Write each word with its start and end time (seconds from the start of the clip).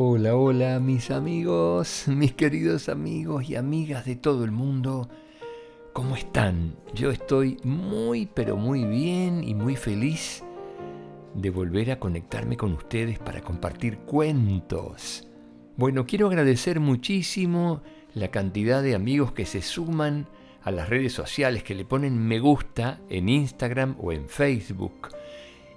Hola, 0.00 0.36
hola 0.36 0.78
mis 0.78 1.10
amigos, 1.10 2.04
mis 2.06 2.32
queridos 2.32 2.88
amigos 2.88 3.50
y 3.50 3.56
amigas 3.56 4.04
de 4.04 4.14
todo 4.14 4.44
el 4.44 4.52
mundo. 4.52 5.08
¿Cómo 5.92 6.14
están? 6.14 6.76
Yo 6.94 7.10
estoy 7.10 7.56
muy, 7.64 8.26
pero 8.26 8.56
muy 8.56 8.84
bien 8.84 9.42
y 9.42 9.56
muy 9.56 9.74
feliz 9.74 10.44
de 11.34 11.50
volver 11.50 11.90
a 11.90 11.98
conectarme 11.98 12.56
con 12.56 12.74
ustedes 12.74 13.18
para 13.18 13.40
compartir 13.40 13.98
cuentos. 13.98 15.26
Bueno, 15.76 16.06
quiero 16.06 16.28
agradecer 16.28 16.78
muchísimo 16.78 17.82
la 18.14 18.28
cantidad 18.28 18.84
de 18.84 18.94
amigos 18.94 19.32
que 19.32 19.46
se 19.46 19.62
suman 19.62 20.28
a 20.62 20.70
las 20.70 20.88
redes 20.88 21.12
sociales, 21.12 21.64
que 21.64 21.74
le 21.74 21.84
ponen 21.84 22.24
me 22.24 22.38
gusta 22.38 23.00
en 23.08 23.28
Instagram 23.28 23.96
o 23.98 24.12
en 24.12 24.28
Facebook 24.28 25.08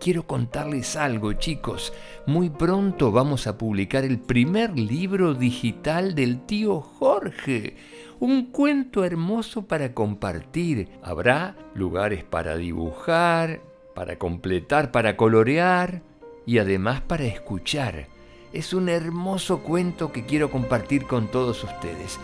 Quiero 0.01 0.27
contarles 0.27 0.97
algo 0.97 1.33
chicos, 1.33 1.95
muy 2.27 2.51
pronto 2.51 3.11
vamos 3.11 3.47
a 3.47 3.57
publicar 3.57 4.05
el 4.05 4.19
primer 4.19 4.79
libro 4.79 5.33
digital 5.33 6.15
del 6.15 6.45
tío 6.45 6.83
Jorge, 6.83 7.77
un 8.21 8.51
cuento 8.51 9.03
hermoso 9.03 9.67
para 9.67 9.95
compartir. 9.95 10.91
Habrá 11.03 11.57
lugares 11.75 12.23
para 12.23 12.59
dibujar, 12.59 13.63
para 13.95 14.19
completar, 14.19 14.91
para 14.91 15.17
colorear 15.17 16.03
y 16.45 16.59
además 16.59 17.01
para 17.01 17.25
escuchar 17.25 18.14
es 18.55 18.73
un 18.73 18.89
hermoso 18.89 19.59
cuento 19.59 20.13
que 20.13 20.25
quiero 20.25 20.51
compartir 20.51 21.07
con 21.07 21.29
todos 21.29 21.65
ustedes, 21.65 22.19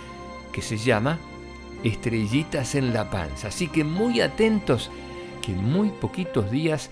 que 0.52 0.62
se 0.62 0.78
llama 0.78 1.18
Estrellitas 1.82 2.74
en 2.74 2.94
la 2.94 3.10
panza. 3.10 3.48
Así 3.48 3.68
que 3.68 3.84
muy 3.84 4.20
atentos, 4.20 4.90
que 5.42 5.52
en 5.52 5.64
muy 5.64 5.90
poquitos 5.90 6.50
días 6.50 6.90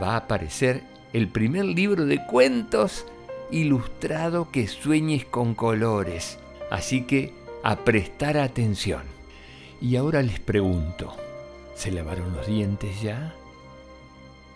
va 0.00 0.12
a 0.12 0.18
aparecer 0.18 0.82
el 1.12 1.28
primer 1.28 1.64
libro 1.64 2.04
de 2.04 2.24
cuentos 2.26 3.06
ilustrado 3.50 4.50
que 4.50 4.68
sueñes 4.68 5.24
con 5.24 5.54
colores. 5.54 6.38
Así 6.70 7.02
que 7.02 7.32
a 7.62 7.76
prestar 7.76 8.36
atención. 8.36 9.02
Y 9.80 9.96
ahora 9.96 10.22
les 10.22 10.40
pregunto, 10.40 11.16
¿se 11.74 11.90
lavaron 11.90 12.34
los 12.34 12.46
dientes 12.46 13.00
ya? 13.00 13.34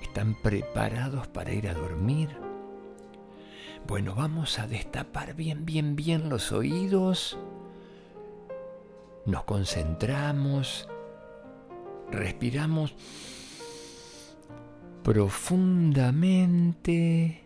¿Están 0.02 0.34
preparados 0.34 1.26
para 1.28 1.52
ir 1.52 1.68
a 1.68 1.74
dormir? 1.74 2.47
Bueno, 3.88 4.14
vamos 4.14 4.58
a 4.58 4.66
destapar 4.66 5.34
bien, 5.34 5.64
bien, 5.64 5.96
bien 5.96 6.28
los 6.28 6.52
oídos. 6.52 7.38
Nos 9.24 9.44
concentramos. 9.44 10.86
Respiramos 12.10 12.94
profundamente 15.02 17.44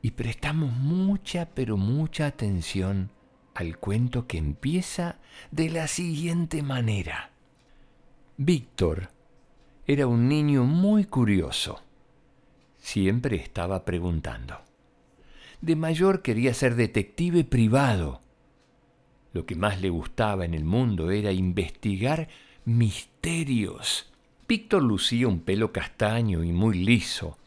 y 0.00 0.12
prestamos 0.12 0.72
mucha, 0.74 1.46
pero 1.46 1.76
mucha 1.76 2.26
atención 2.26 3.10
al 3.54 3.78
cuento 3.78 4.28
que 4.28 4.38
empieza 4.38 5.16
de 5.50 5.70
la 5.70 5.88
siguiente 5.88 6.62
manera. 6.62 7.32
Víctor 8.36 9.08
era 9.88 10.06
un 10.06 10.28
niño 10.28 10.62
muy 10.62 11.04
curioso. 11.04 11.80
Siempre 12.78 13.38
estaba 13.38 13.84
preguntando. 13.84 14.71
De 15.62 15.76
mayor 15.76 16.22
quería 16.22 16.54
ser 16.54 16.74
detective 16.74 17.44
privado. 17.44 18.20
Lo 19.32 19.46
que 19.46 19.54
más 19.54 19.80
le 19.80 19.90
gustaba 19.90 20.44
en 20.44 20.54
el 20.54 20.64
mundo 20.64 21.12
era 21.12 21.30
investigar 21.30 22.26
misterios. 22.64 24.12
Víctor 24.48 24.82
lucía 24.82 25.28
un 25.28 25.38
pelo 25.38 25.70
castaño 25.70 26.42
y 26.42 26.50
muy 26.50 26.84
liso. 26.84 27.38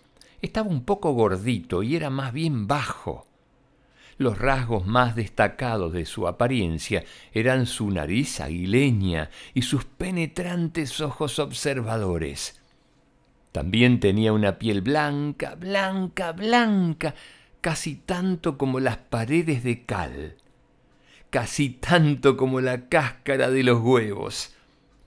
Estaba 0.42 0.70
un 0.70 0.86
poco 0.86 1.12
gordito 1.12 1.84
y 1.84 1.98
era 1.98 2.09
más 2.09 2.31
bien 2.31 2.68
bajo. 2.68 3.28
Los 4.18 4.38
rasgos 4.38 4.88
más 4.88 5.18
destacados 5.18 5.92
de 5.92 6.06
su 6.06 6.26
apariencia 6.26 7.03
eran 7.34 7.66
su 7.66 7.92
nariz 7.92 8.40
aguileña 8.40 9.30
y 9.53 9.64
sus 9.64 9.84
penetrantes 9.84 11.02
ojos 11.02 11.38
observadores. 11.38 12.62
También 13.52 14.00
tenía 14.00 14.32
una 14.32 14.58
piel 14.58 14.80
blanca, 14.80 15.56
blanca, 15.56 16.32
blanca, 16.32 17.14
casi 17.66 17.96
tanto 17.96 18.59
como 18.59 18.80
las 18.80 18.98
paredes 18.98 19.64
de 19.64 19.86
cal, 19.86 20.36
casi 21.31 21.72
tanto 21.72 22.38
como 22.38 22.62
la 22.62 22.90
cáscara 22.90 23.50
de 23.50 23.64
los 23.64 23.81
huevos. 23.81 24.56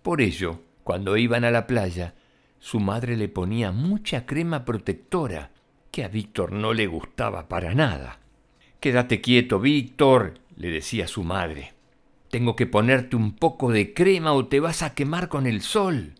Por 0.02 0.20
ello, 0.20 0.60
cuando 0.82 1.16
iban 1.16 1.44
a 1.44 1.52
la 1.52 1.68
playa, 1.68 2.16
su 2.58 2.80
madre 2.80 3.16
le 3.16 3.28
ponía 3.28 3.70
mucha 3.70 4.26
crema 4.26 4.64
protectora, 4.64 5.52
que 5.92 6.02
a 6.02 6.08
Víctor 6.08 6.50
no 6.50 6.74
le 6.74 6.88
gustaba 6.88 7.46
para 7.46 7.76
nada. 7.76 8.18
Quédate 8.80 9.20
quieto, 9.20 9.60
Víctor, 9.60 10.40
le 10.56 10.70
decía 10.70 11.06
su 11.06 11.22
madre. 11.22 11.74
Tengo 12.28 12.56
que 12.56 12.66
ponerte 12.66 13.14
un 13.14 13.36
poco 13.36 13.70
de 13.70 13.94
crema 13.94 14.32
o 14.32 14.48
te 14.48 14.58
vas 14.58 14.82
a 14.82 14.94
quemar 14.94 15.28
con 15.28 15.46
el 15.46 15.60
sol. 15.60 16.14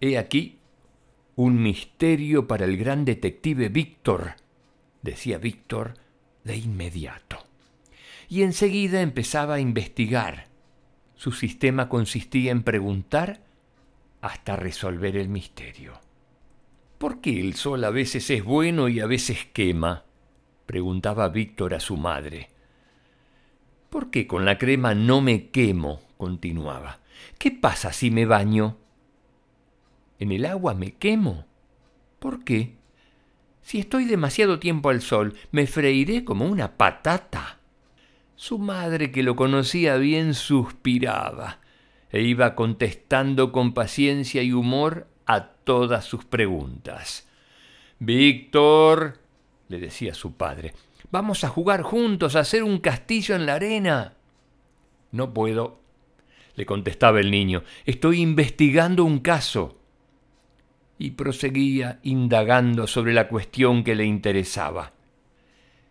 He 0.00 0.16
aquí 0.16 0.56
un 1.36 1.62
misterio 1.62 2.48
para 2.48 2.64
el 2.64 2.78
gran 2.78 3.04
detective 3.04 3.68
Víctor, 3.68 4.36
decía 5.04 5.36
Víctor 5.38 5.94
de 6.44 6.56
inmediato. 6.56 7.38
Y 8.28 8.42
enseguida 8.42 9.02
empezaba 9.02 9.54
a 9.54 9.60
investigar. 9.60 10.48
Su 11.14 11.30
sistema 11.30 11.88
consistía 11.88 12.50
en 12.50 12.62
preguntar 12.62 13.40
hasta 14.22 14.56
resolver 14.56 15.16
el 15.16 15.28
misterio. 15.28 16.00
¿Por 16.96 17.20
qué 17.20 17.38
el 17.38 17.54
sol 17.54 17.84
a 17.84 17.90
veces 17.90 18.30
es 18.30 18.42
bueno 18.42 18.88
y 18.88 19.00
a 19.00 19.06
veces 19.06 19.46
quema? 19.52 20.04
preguntaba 20.64 21.28
Víctor 21.28 21.74
a 21.74 21.80
su 21.80 21.98
madre. 21.98 22.48
¿Por 23.90 24.10
qué 24.10 24.26
con 24.26 24.46
la 24.46 24.56
crema 24.56 24.94
no 24.94 25.20
me 25.20 25.50
quemo? 25.50 26.00
continuaba. 26.16 27.00
¿Qué 27.38 27.50
pasa 27.50 27.92
si 27.92 28.10
me 28.10 28.24
baño? 28.24 28.78
¿En 30.18 30.32
el 30.32 30.46
agua 30.46 30.72
me 30.72 30.94
quemo? 30.94 31.44
¿Por 32.18 32.42
qué? 32.42 32.76
Si 33.64 33.78
estoy 33.78 34.04
demasiado 34.04 34.58
tiempo 34.58 34.90
al 34.90 35.00
sol, 35.00 35.34
me 35.50 35.66
freiré 35.66 36.22
como 36.22 36.44
una 36.44 36.76
patata. 36.76 37.60
Su 38.36 38.58
madre, 38.58 39.10
que 39.10 39.22
lo 39.22 39.36
conocía 39.36 39.96
bien, 39.96 40.34
suspiraba 40.34 41.60
e 42.10 42.20
iba 42.20 42.54
contestando 42.56 43.52
con 43.52 43.72
paciencia 43.72 44.42
y 44.42 44.52
humor 44.52 45.08
a 45.24 45.46
todas 45.46 46.04
sus 46.04 46.26
preguntas. 46.26 47.26
Víctor, 47.98 49.18
le 49.68 49.80
decía 49.80 50.12
su 50.12 50.34
padre, 50.34 50.74
vamos 51.10 51.42
a 51.42 51.48
jugar 51.48 51.80
juntos, 51.80 52.36
a 52.36 52.40
hacer 52.40 52.62
un 52.62 52.78
castillo 52.80 53.34
en 53.34 53.46
la 53.46 53.54
arena. 53.54 54.12
No 55.10 55.32
puedo, 55.32 55.80
le 56.54 56.66
contestaba 56.66 57.18
el 57.18 57.30
niño, 57.30 57.64
estoy 57.86 58.20
investigando 58.20 59.04
un 59.04 59.20
caso 59.20 59.78
y 61.04 61.10
proseguía 61.10 62.00
indagando 62.02 62.86
sobre 62.86 63.12
la 63.12 63.28
cuestión 63.28 63.84
que 63.84 63.94
le 63.94 64.06
interesaba. 64.06 64.92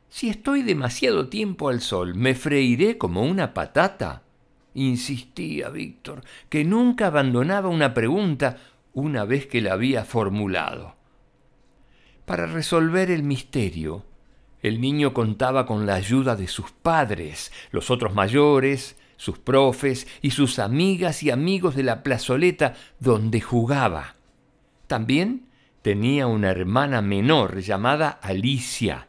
Si 0.09 0.27
estoy 0.27 0.63
demasiado 0.63 1.29
tiempo 1.29 1.69
al 1.69 1.81
sol, 1.81 2.15
¿me 2.15 2.33
freiré 2.33 2.97
como 2.97 3.21
una 3.21 3.53
patata? 3.53 4.23
insistía 4.73 5.69
Víctor, 5.69 6.23
que 6.49 6.63
nunca 6.63 7.07
abandonaba 7.07 7.69
una 7.69 7.93
pregunta 7.93 8.57
una 8.93 9.23
vez 9.23 9.45
que 9.45 9.61
la 9.61 9.73
había 9.73 10.03
formulado. 10.03 10.95
Para 12.25 12.47
resolver 12.47 13.11
el 13.11 13.21
misterio, 13.21 14.05
el 14.63 14.81
niño 14.81 15.13
contaba 15.13 15.67
con 15.67 15.85
la 15.85 15.93
ayuda 15.93 16.35
de 16.35 16.47
sus 16.47 16.71
padres, 16.71 17.51
los 17.69 17.91
otros 17.91 18.15
mayores, 18.15 18.95
sus 19.17 19.37
profes 19.37 20.07
y 20.23 20.31
sus 20.31 20.57
amigas 20.57 21.21
y 21.21 21.29
amigos 21.29 21.75
de 21.75 21.83
la 21.83 22.01
plazoleta 22.01 22.73
donde 22.99 23.41
jugaba. 23.41 24.15
También 24.87 25.47
tenía 25.81 26.27
una 26.27 26.49
hermana 26.49 27.01
menor 27.01 27.59
llamada 27.59 28.09
Alicia, 28.09 29.07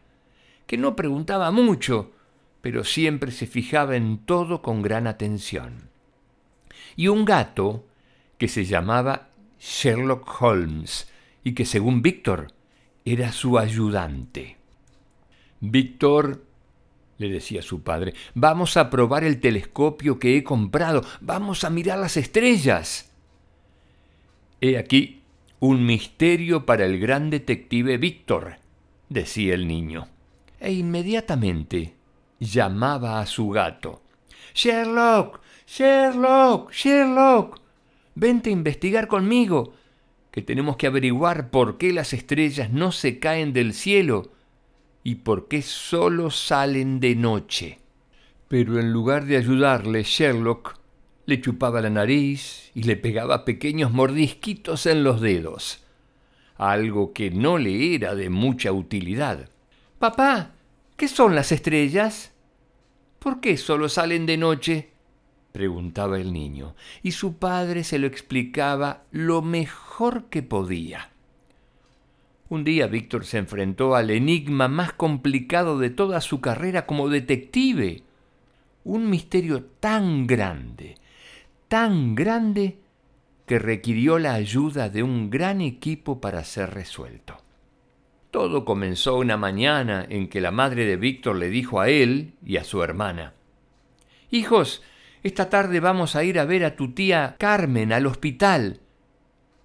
que 0.66 0.76
no 0.76 0.96
preguntaba 0.96 1.50
mucho, 1.50 2.12
pero 2.60 2.84
siempre 2.84 3.30
se 3.30 3.46
fijaba 3.46 3.96
en 3.96 4.18
todo 4.18 4.62
con 4.62 4.82
gran 4.82 5.06
atención. 5.06 5.90
Y 6.96 7.08
un 7.08 7.24
gato 7.24 7.84
que 8.38 8.48
se 8.48 8.64
llamaba 8.64 9.28
Sherlock 9.58 10.40
Holmes 10.40 11.10
y 11.42 11.54
que 11.54 11.64
según 11.64 12.02
Víctor 12.02 12.52
era 13.04 13.32
su 13.32 13.58
ayudante. 13.58 14.56
Víctor, 15.60 16.42
le 17.18 17.28
decía 17.28 17.62
su 17.62 17.82
padre, 17.82 18.14
vamos 18.34 18.76
a 18.76 18.90
probar 18.90 19.24
el 19.24 19.40
telescopio 19.40 20.18
que 20.18 20.36
he 20.36 20.44
comprado, 20.44 21.04
vamos 21.20 21.64
a 21.64 21.70
mirar 21.70 21.98
las 21.98 22.16
estrellas. 22.16 23.10
He 24.60 24.78
aquí 24.78 25.23
un 25.66 25.86
misterio 25.86 26.66
para 26.66 26.84
el 26.84 27.00
gran 27.00 27.30
detective 27.30 27.96
Víctor, 27.96 28.56
decía 29.08 29.54
el 29.54 29.66
niño. 29.66 30.08
E 30.60 30.74
inmediatamente 30.74 31.94
llamaba 32.38 33.18
a 33.18 33.24
su 33.24 33.48
gato. 33.48 34.02
Sherlock, 34.54 35.40
Sherlock, 35.66 36.70
Sherlock, 36.70 37.62
vente 38.14 38.50
a 38.50 38.52
investigar 38.52 39.08
conmigo, 39.08 39.72
que 40.30 40.42
tenemos 40.42 40.76
que 40.76 40.86
averiguar 40.86 41.48
por 41.48 41.78
qué 41.78 41.94
las 41.94 42.12
estrellas 42.12 42.70
no 42.70 42.92
se 42.92 43.18
caen 43.18 43.54
del 43.54 43.72
cielo 43.72 44.32
y 45.02 45.14
por 45.14 45.48
qué 45.48 45.62
solo 45.62 46.30
salen 46.30 47.00
de 47.00 47.16
noche. 47.16 47.78
Pero 48.48 48.78
en 48.78 48.92
lugar 48.92 49.24
de 49.24 49.38
ayudarle, 49.38 50.02
Sherlock 50.02 50.78
le 51.26 51.40
chupaba 51.40 51.80
la 51.80 51.90
nariz 51.90 52.70
y 52.74 52.82
le 52.82 52.96
pegaba 52.96 53.44
pequeños 53.44 53.92
mordisquitos 53.92 54.86
en 54.86 55.04
los 55.04 55.20
dedos, 55.20 55.84
algo 56.56 57.12
que 57.12 57.30
no 57.30 57.58
le 57.58 57.94
era 57.94 58.14
de 58.14 58.30
mucha 58.30 58.72
utilidad. 58.72 59.48
Papá, 59.98 60.52
¿qué 60.96 61.08
son 61.08 61.34
las 61.34 61.52
estrellas? 61.52 62.32
¿Por 63.18 63.40
qué 63.40 63.56
solo 63.56 63.88
salen 63.88 64.26
de 64.26 64.36
noche? 64.36 64.90
preguntaba 65.52 66.18
el 66.18 66.32
niño, 66.32 66.74
y 67.02 67.12
su 67.12 67.36
padre 67.36 67.84
se 67.84 67.98
lo 67.98 68.08
explicaba 68.08 69.04
lo 69.12 69.40
mejor 69.40 70.24
que 70.24 70.42
podía. 70.42 71.10
Un 72.48 72.64
día 72.64 72.86
Víctor 72.88 73.24
se 73.24 73.38
enfrentó 73.38 73.94
al 73.94 74.10
enigma 74.10 74.68
más 74.68 74.92
complicado 74.92 75.78
de 75.78 75.90
toda 75.90 76.20
su 76.20 76.40
carrera 76.40 76.86
como 76.86 77.08
detective. 77.08 78.02
Un 78.84 79.08
misterio 79.08 79.64
tan 79.80 80.26
grande, 80.26 80.96
tan 81.74 82.14
grande, 82.14 82.78
que 83.46 83.58
requirió 83.58 84.20
la 84.20 84.34
ayuda 84.34 84.90
de 84.90 85.02
un 85.02 85.28
gran 85.28 85.60
equipo 85.60 86.20
para 86.20 86.44
ser 86.44 86.70
resuelto. 86.72 87.36
Todo 88.30 88.64
comenzó 88.64 89.16
una 89.16 89.36
mañana 89.36 90.06
en 90.08 90.28
que 90.28 90.40
la 90.40 90.52
madre 90.52 90.86
de 90.86 90.96
Víctor 90.96 91.34
le 91.34 91.48
dijo 91.48 91.80
a 91.80 91.88
él 91.88 92.34
y 92.46 92.58
a 92.58 92.62
su 92.62 92.80
hermana, 92.84 93.34
Hijos, 94.30 94.84
esta 95.24 95.50
tarde 95.50 95.80
vamos 95.80 96.14
a 96.14 96.22
ir 96.22 96.38
a 96.38 96.44
ver 96.44 96.64
a 96.64 96.76
tu 96.76 96.92
tía 96.92 97.34
Carmen 97.40 97.92
al 97.92 98.06
hospital, 98.06 98.78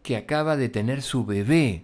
que 0.02 0.18
acaba 0.18 0.58
de 0.58 0.70
tener 0.70 1.04
su 1.04 1.28
bebé. 1.28 1.84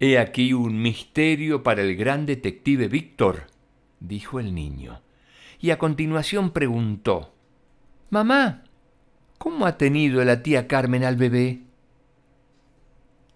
He 0.00 0.18
aquí 0.18 0.54
un 0.54 0.80
misterio 0.80 1.62
para 1.62 1.82
el 1.82 1.94
gran 1.94 2.24
detective 2.24 2.88
Víctor, 2.88 3.48
dijo 4.00 4.40
el 4.40 4.54
niño. 4.54 5.02
Y 5.60 5.72
a 5.72 5.78
continuación 5.78 6.52
preguntó, 6.52 7.34
Mamá, 8.08 8.64
¿cómo 9.44 9.66
ha 9.66 9.76
tenido 9.76 10.24
la 10.24 10.42
tía 10.42 10.66
Carmen 10.66 11.04
al 11.04 11.16
bebé? 11.16 11.60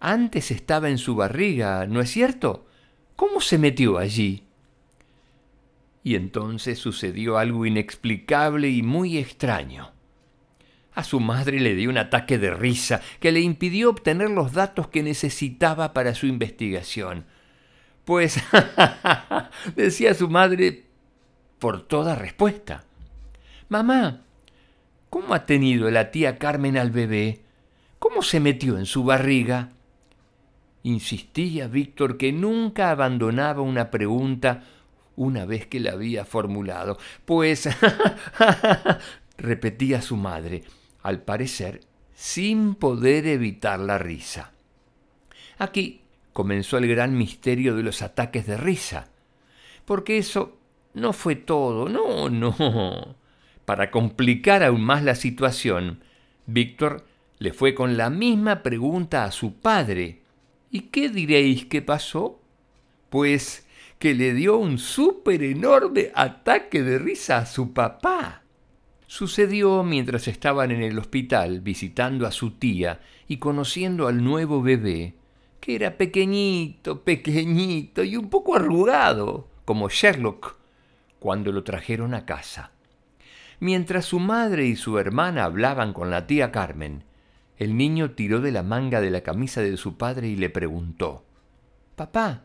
Antes 0.00 0.50
estaba 0.50 0.88
en 0.88 0.96
su 0.96 1.14
barriga, 1.14 1.86
¿no 1.86 2.00
es 2.00 2.10
cierto? 2.10 2.66
¿Cómo 3.14 3.42
se 3.42 3.58
metió 3.58 3.98
allí? 3.98 4.44
Y 6.02 6.14
entonces 6.14 6.78
sucedió 6.78 7.36
algo 7.36 7.66
inexplicable 7.66 8.70
y 8.70 8.82
muy 8.82 9.18
extraño. 9.18 9.92
A 10.94 11.04
su 11.04 11.20
madre 11.20 11.60
le 11.60 11.74
dio 11.74 11.90
un 11.90 11.98
ataque 11.98 12.38
de 12.38 12.54
risa 12.54 13.02
que 13.20 13.30
le 13.30 13.40
impidió 13.40 13.90
obtener 13.90 14.30
los 14.30 14.54
datos 14.54 14.88
que 14.88 15.02
necesitaba 15.02 15.92
para 15.92 16.14
su 16.14 16.26
investigación. 16.26 17.26
Pues, 18.06 18.42
decía 19.76 20.14
su 20.14 20.30
madre, 20.30 20.86
por 21.58 21.86
toda 21.86 22.14
respuesta. 22.14 22.84
Mamá, 23.68 24.22
¿cómo 25.10 25.34
ha 25.34 25.46
tenido 25.46 25.90
la 25.90 26.10
tía 26.10 26.38
Carmen 26.38 26.76
al 26.76 26.90
bebé? 26.90 27.40
¿Cómo 27.98 28.22
se 28.22 28.40
metió 28.40 28.78
en 28.78 28.86
su 28.86 29.04
barriga? 29.04 29.70
Insistía 30.82 31.68
Víctor 31.68 32.16
que 32.16 32.32
nunca 32.32 32.90
abandonaba 32.90 33.62
una 33.62 33.90
pregunta 33.90 34.64
una 35.16 35.44
vez 35.44 35.66
que 35.66 35.80
la 35.80 35.92
había 35.92 36.24
formulado. 36.24 36.98
Pues, 37.24 37.68
repetía 39.38 40.00
su 40.00 40.16
madre, 40.16 40.62
al 41.02 41.22
parecer 41.22 41.80
sin 42.18 42.74
poder 42.74 43.28
evitar 43.28 43.78
la 43.78 43.96
risa. 43.96 44.50
Aquí 45.58 46.00
comenzó 46.32 46.76
el 46.78 46.88
gran 46.88 47.16
misterio 47.16 47.76
de 47.76 47.84
los 47.84 48.02
ataques 48.02 48.44
de 48.44 48.56
risa, 48.56 49.08
porque 49.84 50.18
eso 50.18 50.58
no 50.94 51.12
fue 51.12 51.36
todo, 51.36 51.88
no, 51.88 52.28
no. 52.28 53.16
Para 53.68 53.90
complicar 53.90 54.62
aún 54.62 54.80
más 54.80 55.04
la 55.04 55.14
situación, 55.14 56.02
Víctor 56.46 57.04
le 57.38 57.52
fue 57.52 57.74
con 57.74 57.98
la 57.98 58.08
misma 58.08 58.62
pregunta 58.62 59.24
a 59.24 59.30
su 59.30 59.56
padre. 59.56 60.22
¿Y 60.70 60.88
qué 60.88 61.10
diréis 61.10 61.66
que 61.66 61.82
pasó? 61.82 62.40
Pues 63.10 63.66
que 63.98 64.14
le 64.14 64.32
dio 64.32 64.56
un 64.56 64.78
súper 64.78 65.42
enorme 65.42 66.12
ataque 66.14 66.82
de 66.82 66.98
risa 66.98 67.36
a 67.36 67.44
su 67.44 67.74
papá. 67.74 68.42
Sucedió 69.06 69.84
mientras 69.84 70.28
estaban 70.28 70.70
en 70.70 70.80
el 70.80 70.98
hospital 70.98 71.60
visitando 71.60 72.26
a 72.26 72.32
su 72.32 72.52
tía 72.52 73.02
y 73.28 73.36
conociendo 73.36 74.08
al 74.08 74.24
nuevo 74.24 74.62
bebé, 74.62 75.12
que 75.60 75.74
era 75.74 75.98
pequeñito, 75.98 77.02
pequeñito 77.02 78.02
y 78.02 78.16
un 78.16 78.30
poco 78.30 78.56
arrugado, 78.56 79.46
como 79.66 79.90
Sherlock, 79.90 80.56
cuando 81.18 81.52
lo 81.52 81.64
trajeron 81.64 82.14
a 82.14 82.24
casa. 82.24 82.72
Mientras 83.60 84.04
su 84.04 84.20
madre 84.20 84.66
y 84.66 84.76
su 84.76 84.98
hermana 84.98 85.44
hablaban 85.44 85.92
con 85.92 86.10
la 86.10 86.26
tía 86.26 86.52
Carmen, 86.52 87.04
el 87.56 87.76
niño 87.76 88.12
tiró 88.12 88.40
de 88.40 88.52
la 88.52 88.62
manga 88.62 89.00
de 89.00 89.10
la 89.10 89.22
camisa 89.22 89.60
de 89.60 89.76
su 89.76 89.96
padre 89.96 90.28
y 90.28 90.36
le 90.36 90.50
preguntó, 90.50 91.24
Papá, 91.96 92.44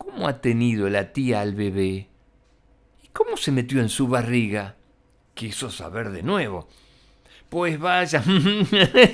¿Cómo 0.00 0.26
ha 0.26 0.40
tenido 0.40 0.88
la 0.88 1.12
tía 1.12 1.42
al 1.42 1.54
bebé? 1.54 2.08
¿Y 3.04 3.08
cómo 3.12 3.36
se 3.36 3.52
metió 3.52 3.82
en 3.82 3.90
su 3.90 4.08
barriga? 4.08 4.76
Quiso 5.34 5.70
saber 5.70 6.10
de 6.10 6.22
nuevo. 6.22 6.68
Pues 7.50 7.78
vaya. 7.78 8.24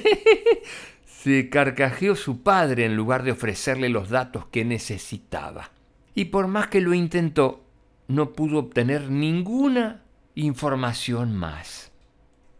se 1.04 1.50
carcajeó 1.50 2.14
su 2.14 2.42
padre 2.42 2.84
en 2.84 2.94
lugar 2.94 3.24
de 3.24 3.32
ofrecerle 3.32 3.88
los 3.88 4.10
datos 4.10 4.46
que 4.46 4.64
necesitaba. 4.64 5.72
Y 6.14 6.26
por 6.26 6.46
más 6.46 6.68
que 6.68 6.80
lo 6.80 6.94
intentó, 6.94 7.64
no 8.06 8.32
pudo 8.32 8.58
obtener 8.60 9.10
ninguna 9.10 10.04
información 10.38 11.34
más. 11.34 11.92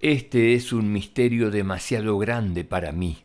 Este 0.00 0.54
es 0.54 0.72
un 0.72 0.90
misterio 0.94 1.50
demasiado 1.50 2.16
grande 2.16 2.64
para 2.64 2.90
mí, 2.90 3.18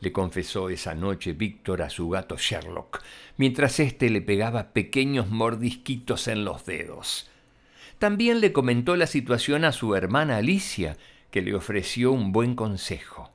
le 0.00 0.12
confesó 0.12 0.68
esa 0.68 0.94
noche 0.94 1.32
Víctor 1.32 1.80
a 1.80 1.88
su 1.88 2.10
gato 2.10 2.36
Sherlock, 2.36 3.02
mientras 3.38 3.80
éste 3.80 4.10
le 4.10 4.20
pegaba 4.20 4.74
pequeños 4.74 5.30
mordisquitos 5.30 6.28
en 6.28 6.44
los 6.44 6.66
dedos. 6.66 7.30
También 7.98 8.42
le 8.42 8.52
comentó 8.52 8.94
la 8.94 9.06
situación 9.06 9.64
a 9.64 9.72
su 9.72 9.94
hermana 9.94 10.36
Alicia, 10.36 10.98
que 11.30 11.40
le 11.40 11.54
ofreció 11.54 12.12
un 12.12 12.30
buen 12.30 12.54
consejo. 12.54 13.30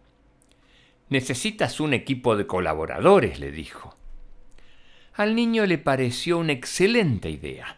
Necesitas 1.10 1.80
un 1.80 1.96
equipo 1.96 2.36
de 2.36 2.46
colaboradores, 2.46 3.40
le 3.40 3.52
dijo. 3.52 3.98
Al 5.16 5.34
niño 5.34 5.66
le 5.66 5.80
pareció 5.80 6.38
una 6.38 6.52
excelente 6.52 7.32
idea. 7.32 7.78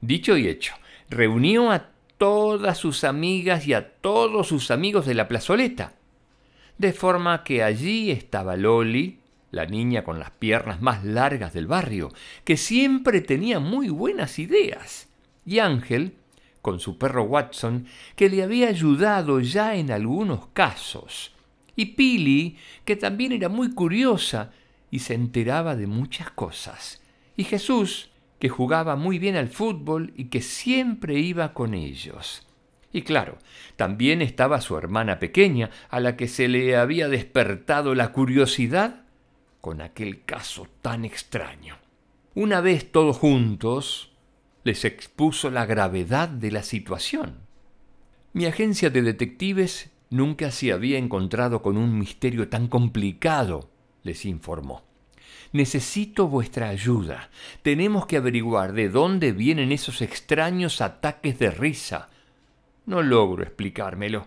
Dicho 0.00 0.36
y 0.36 0.46
hecho, 0.46 0.74
reunió 1.08 1.72
a 1.72 1.95
todas 2.18 2.78
sus 2.78 3.04
amigas 3.04 3.66
y 3.66 3.74
a 3.74 3.92
todos 4.00 4.48
sus 4.48 4.70
amigos 4.70 5.06
de 5.06 5.14
la 5.14 5.28
plazoleta. 5.28 5.94
De 6.78 6.92
forma 6.92 7.44
que 7.44 7.62
allí 7.62 8.10
estaba 8.10 8.56
Loli, 8.56 9.20
la 9.50 9.66
niña 9.66 10.04
con 10.04 10.18
las 10.18 10.30
piernas 10.30 10.82
más 10.82 11.04
largas 11.04 11.52
del 11.52 11.66
barrio, 11.66 12.12
que 12.44 12.56
siempre 12.56 13.20
tenía 13.20 13.60
muy 13.60 13.88
buenas 13.88 14.38
ideas, 14.38 15.08
y 15.44 15.60
Ángel, 15.60 16.14
con 16.60 16.80
su 16.80 16.98
perro 16.98 17.22
Watson, 17.24 17.86
que 18.16 18.28
le 18.28 18.42
había 18.42 18.68
ayudado 18.68 19.40
ya 19.40 19.76
en 19.76 19.90
algunos 19.90 20.48
casos, 20.48 21.32
y 21.76 21.86
Pili, 21.86 22.58
que 22.84 22.96
también 22.96 23.32
era 23.32 23.48
muy 23.48 23.72
curiosa 23.72 24.52
y 24.90 24.98
se 24.98 25.14
enteraba 25.14 25.76
de 25.76 25.86
muchas 25.86 26.30
cosas, 26.30 27.00
y 27.36 27.44
Jesús, 27.44 28.10
que 28.46 28.50
jugaba 28.50 28.94
muy 28.94 29.18
bien 29.18 29.34
al 29.34 29.48
fútbol 29.48 30.12
y 30.14 30.26
que 30.26 30.40
siempre 30.40 31.18
iba 31.18 31.52
con 31.52 31.74
ellos. 31.74 32.46
Y 32.92 33.02
claro, 33.02 33.38
también 33.74 34.22
estaba 34.22 34.60
su 34.60 34.78
hermana 34.78 35.18
pequeña, 35.18 35.70
a 35.90 35.98
la 35.98 36.16
que 36.16 36.28
se 36.28 36.46
le 36.46 36.76
había 36.76 37.08
despertado 37.08 37.96
la 37.96 38.12
curiosidad 38.12 39.02
con 39.60 39.80
aquel 39.80 40.22
caso 40.22 40.68
tan 40.80 41.04
extraño. 41.04 41.78
Una 42.36 42.60
vez 42.60 42.92
todos 42.92 43.16
juntos, 43.16 44.12
les 44.62 44.84
expuso 44.84 45.50
la 45.50 45.66
gravedad 45.66 46.28
de 46.28 46.52
la 46.52 46.62
situación. 46.62 47.40
Mi 48.32 48.46
agencia 48.46 48.90
de 48.90 49.02
detectives 49.02 49.90
Nunca 50.08 50.52
se 50.52 50.70
había 50.70 50.98
encontrado 50.98 51.62
con 51.62 51.76
un 51.76 51.98
misterio 51.98 52.48
tan 52.48 52.68
complicado, 52.68 53.70
les 54.04 54.24
informó. 54.24 54.85
Necesito 55.56 56.28
vuestra 56.28 56.68
ayuda. 56.68 57.30
Tenemos 57.62 58.04
que 58.04 58.18
averiguar 58.18 58.74
de 58.74 58.90
dónde 58.90 59.32
vienen 59.32 59.72
esos 59.72 60.02
extraños 60.02 60.82
ataques 60.82 61.38
de 61.38 61.50
risa. 61.50 62.10
No 62.84 63.00
logro 63.00 63.42
explicármelo. 63.42 64.26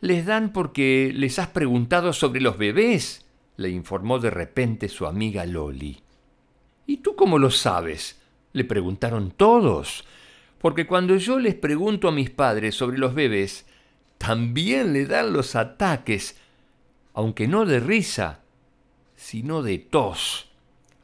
Les 0.00 0.24
dan 0.24 0.52
porque 0.52 1.10
les 1.12 1.40
has 1.40 1.48
preguntado 1.48 2.12
sobre 2.12 2.40
los 2.40 2.58
bebés, 2.58 3.26
le 3.56 3.70
informó 3.70 4.20
de 4.20 4.30
repente 4.30 4.88
su 4.88 5.06
amiga 5.06 5.44
Loli. 5.46 6.00
¿Y 6.86 6.98
tú 6.98 7.16
cómo 7.16 7.40
lo 7.40 7.50
sabes? 7.50 8.20
le 8.52 8.62
preguntaron 8.62 9.32
todos. 9.32 10.04
Porque 10.60 10.86
cuando 10.86 11.16
yo 11.16 11.40
les 11.40 11.56
pregunto 11.56 12.06
a 12.06 12.12
mis 12.12 12.30
padres 12.30 12.76
sobre 12.76 12.98
los 12.98 13.14
bebés, 13.14 13.66
también 14.16 14.92
le 14.92 15.06
dan 15.06 15.32
los 15.32 15.56
ataques, 15.56 16.36
aunque 17.14 17.48
no 17.48 17.66
de 17.66 17.80
risa, 17.80 18.42
sino 19.16 19.64
de 19.64 19.78
tos. 19.78 20.47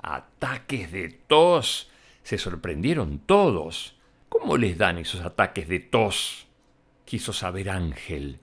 Ataques 0.04 0.92
de 0.92 1.08
tos. 1.08 1.90
Se 2.22 2.36
sorprendieron 2.36 3.20
todos. 3.20 3.96
¿Cómo 4.28 4.58
les 4.58 4.76
dan 4.76 4.98
esos 4.98 5.22
ataques 5.22 5.66
de 5.66 5.80
tos? 5.80 6.44
quiso 7.04 7.32
saber 7.32 7.70
Ángel. 7.70 8.38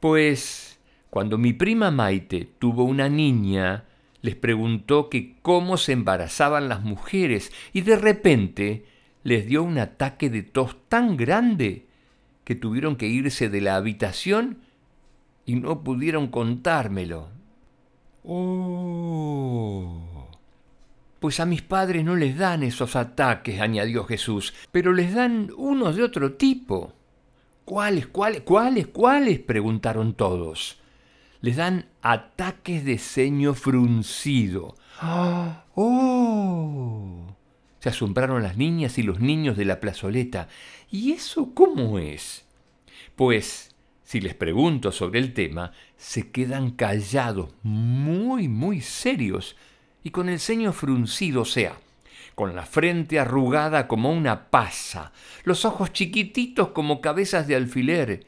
Pues 0.00 0.78
cuando 1.10 1.38
mi 1.38 1.52
prima 1.52 1.90
Maite 1.90 2.48
tuvo 2.58 2.84
una 2.84 3.08
niña, 3.08 3.84
les 4.22 4.34
preguntó 4.34 5.10
que 5.10 5.36
cómo 5.42 5.76
se 5.76 5.92
embarazaban 5.92 6.68
las 6.68 6.82
mujeres 6.82 7.52
y 7.72 7.82
de 7.82 7.96
repente 7.96 8.86
les 9.22 9.46
dio 9.46 9.62
un 9.62 9.78
ataque 9.78 10.30
de 10.30 10.42
tos 10.42 10.76
tan 10.88 11.16
grande 11.16 11.86
que 12.44 12.54
tuvieron 12.54 12.96
que 12.96 13.06
irse 13.06 13.48
de 13.48 13.60
la 13.60 13.76
habitación 13.76 14.58
y 15.46 15.56
no 15.56 15.82
pudieron 15.82 16.28
contármelo. 16.28 17.28
Oh. 18.24 20.30
Pues 21.24 21.40
a 21.40 21.46
mis 21.46 21.62
padres 21.62 22.04
no 22.04 22.16
les 22.16 22.36
dan 22.36 22.62
esos 22.62 22.96
ataques, 22.96 23.58
añadió 23.58 24.04
Jesús, 24.04 24.52
pero 24.70 24.92
les 24.92 25.14
dan 25.14 25.50
unos 25.56 25.96
de 25.96 26.02
otro 26.02 26.34
tipo. 26.34 26.92
¿Cuáles, 27.64 28.08
cuáles, 28.08 28.42
cuáles, 28.42 28.88
cuáles? 28.88 29.38
preguntaron 29.38 30.12
todos. 30.12 30.82
Les 31.40 31.56
dan 31.56 31.86
ataques 32.02 32.84
de 32.84 32.98
ceño 32.98 33.54
fruncido. 33.54 34.76
¡Oh! 35.74 37.34
Se 37.80 37.88
asombraron 37.88 38.42
las 38.42 38.58
niñas 38.58 38.98
y 38.98 39.02
los 39.02 39.18
niños 39.18 39.56
de 39.56 39.64
la 39.64 39.80
plazoleta. 39.80 40.48
¿Y 40.90 41.12
eso 41.12 41.54
cómo 41.54 41.98
es? 41.98 42.44
Pues, 43.16 43.74
si 44.02 44.20
les 44.20 44.34
pregunto 44.34 44.92
sobre 44.92 45.20
el 45.20 45.32
tema, 45.32 45.72
se 45.96 46.30
quedan 46.30 46.72
callados, 46.72 47.48
muy, 47.62 48.46
muy 48.46 48.82
serios, 48.82 49.56
y 50.04 50.10
con 50.10 50.28
el 50.28 50.38
ceño 50.38 50.72
fruncido, 50.72 51.42
o 51.42 51.46
sea, 51.46 51.76
con 52.34 52.54
la 52.54 52.66
frente 52.66 53.18
arrugada 53.18 53.88
como 53.88 54.12
una 54.12 54.50
pasa, 54.50 55.12
los 55.44 55.64
ojos 55.64 55.92
chiquititos 55.92 56.68
como 56.68 57.00
cabezas 57.00 57.48
de 57.48 57.56
alfiler, 57.56 58.26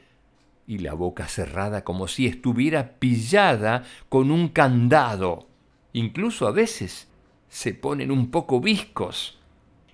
y 0.66 0.78
la 0.78 0.95
boca 0.95 1.28
cerrada 1.28 1.85
como 1.85 2.09
si 2.09 2.26
estuviera 2.26 2.95
pillada 2.99 3.85
con 4.09 4.33
un 4.33 4.49
candado. 4.49 5.47
Incluso 5.92 6.49
a 6.49 6.50
veces 6.50 7.09
se 7.49 7.73
ponen 7.73 8.11
un 8.11 8.30
poco 8.30 8.61
viscos. 8.61 9.38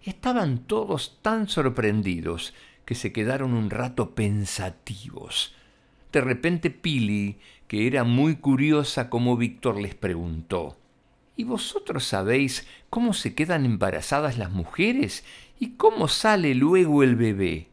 Estaban 0.03 0.59
todos 0.61 1.19
tan 1.21 1.49
sorprendidos 1.49 2.55
que 2.87 2.95
se 2.95 3.13
quedaron 3.13 3.53
un 3.53 3.71
rato 3.71 4.15
pensativos. 4.15 5.55
De 6.11 6.21
repente 6.21 6.71
Pili, 6.71 7.39
que 7.69 7.87
era 7.87 8.05
muy 8.05 8.37
curiosa 8.37 9.11
como 9.11 9.37
Víctor 9.37 9.81
les 9.81 9.95
preguntó, 9.95 10.77
¿Y 11.37 11.45
vosotros 11.45 12.05
sabéis 12.05 12.67
cómo 12.91 13.15
se 13.15 13.35
quedan 13.35 13.65
embarazadas 13.65 14.39
las 14.39 14.51
mujeres 14.51 15.25
y 15.59 15.77
cómo 15.77 16.09
sale 16.09 16.55
luego 16.55 17.03
el 17.03 17.17
bebé? 17.17 17.69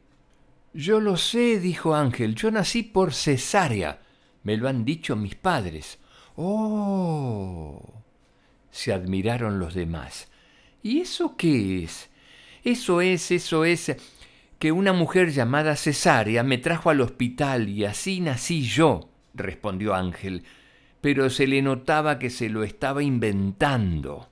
Yo 0.73 0.99
lo 0.99 1.17
sé, 1.17 1.59
dijo 1.59 1.95
Ángel, 1.95 2.35
yo 2.35 2.51
nací 2.51 2.83
por 2.83 3.13
cesárea. 3.13 4.01
Me 4.43 4.55
lo 4.55 4.69
han 4.69 4.85
dicho 4.85 5.15
mis 5.15 5.35
padres. 5.35 5.99
Oh. 6.35 7.83
se 8.71 8.93
admiraron 8.93 9.59
los 9.59 9.73
demás. 9.73 10.29
¿Y 10.81 11.01
eso 11.01 11.35
qué 11.35 11.83
es? 11.83 12.09
Eso 12.63 13.01
es, 13.01 13.31
eso 13.31 13.65
es, 13.65 13.95
que 14.57 14.71
una 14.71 14.93
mujer 14.93 15.31
llamada 15.31 15.75
Cesárea 15.75 16.43
me 16.43 16.57
trajo 16.57 16.89
al 16.89 17.01
hospital 17.01 17.67
y 17.67 17.85
así 17.85 18.21
nací 18.21 18.61
yo, 18.61 19.09
respondió 19.33 19.95
Ángel, 19.95 20.43
pero 21.01 21.29
se 21.29 21.47
le 21.47 21.61
notaba 21.61 22.19
que 22.19 22.29
se 22.29 22.49
lo 22.49 22.63
estaba 22.63 23.03
inventando. 23.03 24.27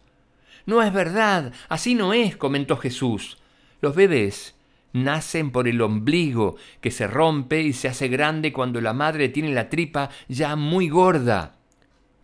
No 0.66 0.84
es 0.84 0.92
verdad, 0.92 1.54
así 1.70 1.96
no 1.96 2.14
es, 2.14 2.36
comentó 2.36 2.78
Jesús. 2.78 3.38
Los 3.80 3.96
bebés 3.96 4.56
nacen 4.94 5.52
por 5.52 5.68
el 5.68 5.82
ombligo, 5.82 6.58
que 6.82 6.92
se 6.92 7.08
rompe 7.08 7.62
y 7.62 7.74
se 7.74 7.88
hace 7.88 8.08
grande 8.08 8.52
cuando 8.52 8.82
la 8.82 8.94
madre 8.94 9.30
tiene 9.30 9.54
la 9.54 9.70
tripa 9.70 10.10
ya 10.28 10.56
muy 10.56 10.90
gorda. 10.90 11.56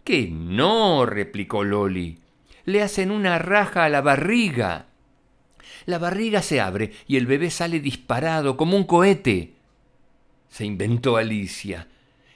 Que 0.04 0.28
no, 0.28 1.06
replicó 1.06 1.64
Loli. 1.64 2.20
Le 2.66 2.82
hacen 2.82 3.12
una 3.12 3.40
raja 3.40 3.86
a 3.86 3.90
la 3.90 4.02
barriga. 4.02 4.88
La 5.86 5.98
barriga 5.98 6.42
se 6.42 6.60
abre 6.60 6.92
y 7.08 7.18
el 7.18 7.26
bebé 7.26 7.50
sale 7.50 7.80
disparado 7.80 8.58
como 8.58 8.76
un 8.76 8.86
cohete. 8.86 9.54
Se 10.50 10.66
inventó 10.66 11.18
Alicia. 11.18 11.88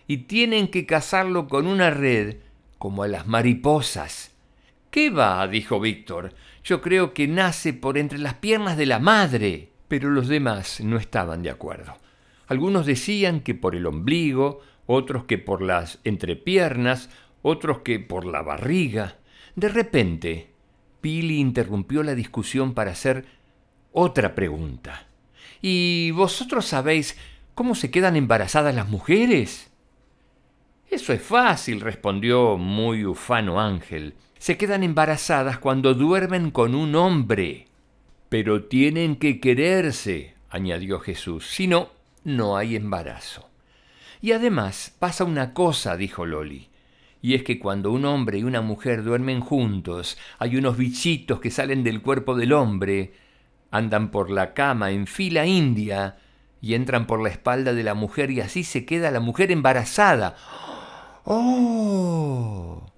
Y 0.07 0.17
tienen 0.17 0.69
que 0.69 0.85
cazarlo 0.85 1.47
con 1.47 1.67
una 1.67 1.89
red, 1.89 2.37
como 2.77 3.03
a 3.03 3.07
las 3.07 3.27
mariposas. 3.27 4.31
¿Qué 4.89 5.09
va? 5.09 5.47
dijo 5.47 5.79
Víctor. 5.79 6.33
Yo 6.63 6.81
creo 6.81 7.13
que 7.13 7.27
nace 7.27 7.73
por 7.73 7.97
entre 7.97 8.17
las 8.17 8.35
piernas 8.35 8.77
de 8.77 8.85
la 8.85 8.99
madre. 8.99 9.69
Pero 9.87 10.09
los 10.09 10.27
demás 10.27 10.81
no 10.81 10.97
estaban 10.97 11.43
de 11.43 11.49
acuerdo. 11.49 11.97
Algunos 12.47 12.85
decían 12.85 13.41
que 13.41 13.55
por 13.55 13.75
el 13.75 13.85
ombligo, 13.85 14.61
otros 14.85 15.25
que 15.25 15.37
por 15.37 15.61
las 15.61 15.99
entrepiernas, 16.03 17.09
otros 17.41 17.79
que 17.79 17.99
por 17.99 18.25
la 18.25 18.41
barriga. 18.41 19.17
De 19.55 19.69
repente, 19.69 20.51
Pili 21.01 21.39
interrumpió 21.39 22.03
la 22.03 22.15
discusión 22.15 22.73
para 22.73 22.91
hacer 22.91 23.25
otra 23.91 24.35
pregunta. 24.35 25.07
¿Y 25.61 26.11
vosotros 26.11 26.65
sabéis 26.65 27.17
cómo 27.55 27.75
se 27.75 27.91
quedan 27.91 28.15
embarazadas 28.15 28.75
las 28.75 28.87
mujeres? 28.87 29.71
Eso 30.89 31.11
es 31.13 31.21
fácil, 31.21 31.81
respondió 31.81 32.57
muy 32.57 33.05
ufano 33.05 33.59
Ángel. 33.59 34.13
Se 34.39 34.57
quedan 34.57 34.83
embarazadas 34.83 35.59
cuando 35.59 35.93
duermen 35.93 36.51
con 36.51 36.75
un 36.75 36.95
hombre. 36.95 37.67
Pero 38.29 38.63
tienen 38.65 39.17
que 39.17 39.39
quererse, 39.39 40.35
añadió 40.49 40.99
Jesús, 40.99 41.47
si 41.47 41.67
no, 41.67 41.89
no 42.23 42.57
hay 42.57 42.75
embarazo. 42.75 43.49
Y 44.21 44.31
además 44.31 44.95
pasa 44.97 45.23
una 45.23 45.53
cosa, 45.53 45.97
dijo 45.97 46.25
Loli, 46.25 46.69
y 47.21 47.35
es 47.35 47.43
que 47.43 47.59
cuando 47.59 47.91
un 47.91 48.05
hombre 48.05 48.39
y 48.39 48.43
una 48.43 48.61
mujer 48.61 49.03
duermen 49.03 49.41
juntos, 49.41 50.17
hay 50.39 50.55
unos 50.55 50.77
bichitos 50.77 51.39
que 51.39 51.51
salen 51.51 51.83
del 51.83 52.01
cuerpo 52.01 52.35
del 52.35 52.53
hombre, 52.53 53.13
andan 53.71 54.11
por 54.11 54.29
la 54.29 54.53
cama 54.53 54.91
en 54.91 55.07
fila 55.07 55.45
india 55.45 56.17
y 56.61 56.73
entran 56.73 57.05
por 57.07 57.21
la 57.21 57.29
espalda 57.29 57.73
de 57.73 57.83
la 57.83 57.93
mujer 57.93 58.31
y 58.31 58.41
así 58.41 58.63
se 58.63 58.85
queda 58.85 59.11
la 59.11 59.19
mujer 59.19 59.51
embarazada. 59.51 60.35
¡Oh! 61.29 62.89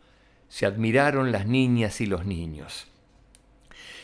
Se 0.49 0.67
admiraron 0.67 1.31
las 1.31 1.47
niñas 1.47 1.99
y 1.99 2.05
los 2.05 2.27
niños. 2.27 2.85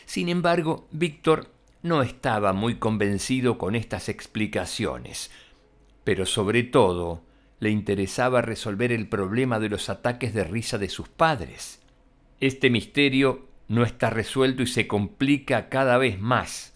Sin 0.04 0.28
embargo, 0.28 0.88
Víctor 0.90 1.52
no 1.84 2.02
estaba 2.02 2.52
muy 2.52 2.74
convencido 2.74 3.56
con 3.56 3.76
estas 3.76 4.08
explicaciones, 4.08 5.30
pero 6.02 6.26
sobre 6.26 6.64
todo 6.64 7.22
le 7.60 7.70
interesaba 7.70 8.42
resolver 8.42 8.90
el 8.90 9.08
problema 9.08 9.60
de 9.60 9.68
los 9.68 9.88
ataques 9.88 10.34
de 10.34 10.42
risa 10.42 10.76
de 10.76 10.88
sus 10.88 11.08
padres. 11.08 11.80
Este 12.40 12.68
misterio 12.68 13.46
no 13.68 13.84
está 13.84 14.10
resuelto 14.10 14.64
y 14.64 14.66
se 14.66 14.88
complica 14.88 15.68
cada 15.68 15.98
vez 15.98 16.18
más, 16.18 16.74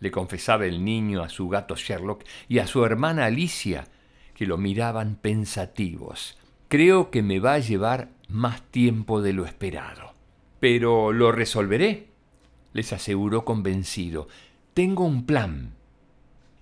le 0.00 0.10
confesaba 0.10 0.66
el 0.66 0.84
niño 0.84 1.22
a 1.22 1.28
su 1.28 1.48
gato 1.48 1.76
Sherlock 1.76 2.24
y 2.48 2.58
a 2.58 2.66
su 2.66 2.84
hermana 2.84 3.26
Alicia, 3.26 3.86
que 4.34 4.46
lo 4.46 4.58
miraban 4.58 5.14
pensativos. 5.14 6.41
Creo 6.72 7.10
que 7.10 7.20
me 7.20 7.38
va 7.38 7.52
a 7.52 7.58
llevar 7.58 8.08
más 8.30 8.62
tiempo 8.62 9.20
de 9.20 9.34
lo 9.34 9.44
esperado. 9.44 10.14
Pero 10.58 11.12
lo 11.12 11.30
resolveré, 11.30 12.06
les 12.72 12.94
aseguró 12.94 13.44
convencido. 13.44 14.26
Tengo 14.72 15.04
un 15.04 15.26
plan. 15.26 15.74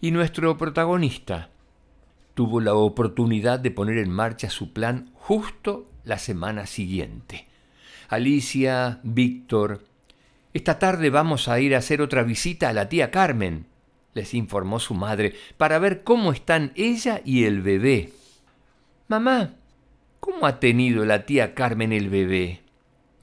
Y 0.00 0.11
nuestro 0.11 0.59
protagonista 0.59 1.50
tuvo 2.35 2.61
la 2.61 2.75
oportunidad 2.75 3.61
de 3.61 3.71
poner 3.71 3.99
en 3.99 4.11
marcha 4.11 4.50
su 4.50 4.73
plan 4.73 5.12
justo 5.14 5.88
la 6.02 6.19
semana 6.19 6.67
siguiente. 6.67 7.47
Alicia, 8.09 8.99
Víctor, 9.05 9.85
esta 10.52 10.81
tarde 10.81 11.11
vamos 11.11 11.47
a 11.47 11.61
ir 11.61 11.73
a 11.76 11.79
hacer 11.79 12.02
otra 12.02 12.25
visita 12.25 12.69
a 12.69 12.73
la 12.73 12.88
tía 12.88 13.12
Carmen, 13.12 13.67
les 14.14 14.35
informó 14.35 14.81
su 14.81 14.95
madre, 14.95 15.35
para 15.57 15.79
ver 15.79 16.02
cómo 16.02 16.33
están 16.33 16.73
ella 16.75 17.23
y 17.25 17.45
el 17.45 17.62
bebé. 17.62 18.11
Mamá, 19.07 19.55
¿cómo 20.20 20.46
ha 20.46 20.60
tenido 20.60 21.04
la 21.04 21.26
tía 21.26 21.54
Carmen 21.54 21.92
el 21.92 22.08
bebé? 22.08 22.60